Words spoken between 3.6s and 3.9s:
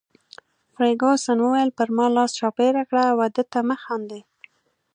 مه